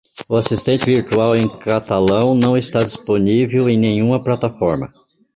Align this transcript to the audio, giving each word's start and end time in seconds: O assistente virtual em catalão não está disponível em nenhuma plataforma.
O 0.27 0.35
assistente 0.35 0.83
virtual 0.83 1.35
em 1.35 1.47
catalão 1.47 2.33
não 2.33 2.57
está 2.57 2.79
disponível 2.83 3.69
em 3.69 3.77
nenhuma 3.77 4.19
plataforma. 4.19 4.91